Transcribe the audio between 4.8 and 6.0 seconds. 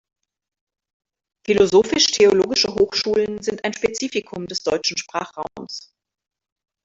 Sprachraums.